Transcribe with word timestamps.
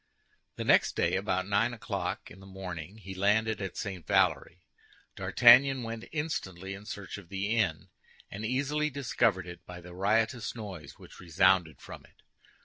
The 0.55 0.63
next 0.63 0.95
day 0.95 1.15
about 1.15 1.47
nine 1.47 1.75
o'clock 1.75 2.31
in 2.31 2.39
the 2.39 2.47
morning, 2.47 2.97
he 2.97 3.13
landed 3.13 3.61
at 3.61 3.77
St. 3.77 4.03
Valery. 4.07 4.63
D'Artagnan 5.15 5.83
went 5.83 6.05
instantly 6.11 6.73
in 6.73 6.87
search 6.87 7.19
of 7.19 7.29
the 7.29 7.55
inn, 7.55 7.89
and 8.31 8.43
easily 8.43 8.89
discovered 8.89 9.45
it 9.45 9.63
by 9.67 9.79
the 9.79 9.93
riotous 9.93 10.55
noise 10.55 10.97
which 10.97 11.19
resounded 11.19 11.79
from 11.79 12.03
it. 12.05 12.23